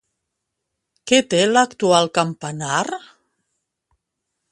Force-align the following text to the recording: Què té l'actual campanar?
Què 1.11 1.19
té 1.33 1.41
l'actual 1.49 2.09
campanar? 2.15 2.81